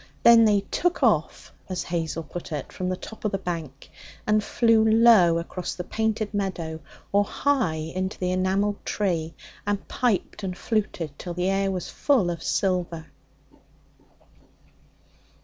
Then 0.23 0.45
they 0.45 0.61
'took 0.71 1.03
off,' 1.03 1.53
as 1.69 1.83
Hazel 1.83 2.23
put 2.23 2.51
it, 2.51 2.73
from 2.73 2.89
the 2.89 2.97
top 2.97 3.23
of 3.23 3.31
the 3.31 3.37
bank, 3.37 3.91
and 4.25 4.43
flew 4.43 4.83
low 4.83 5.37
across 5.37 5.75
the 5.75 5.83
painted 5.83 6.33
meadow 6.33 6.79
or 7.11 7.23
high 7.23 7.75
into 7.75 8.17
the 8.17 8.31
enamelled 8.31 8.83
tree, 8.83 9.35
and 9.67 9.87
piped 9.87 10.41
and 10.41 10.57
fluted 10.57 11.19
till 11.19 11.35
the 11.35 11.51
air 11.51 11.69
was 11.69 11.87
full 11.91 12.31
of 12.31 12.41
silver. 12.41 13.11